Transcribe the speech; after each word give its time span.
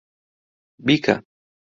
بیکە! 0.85 1.15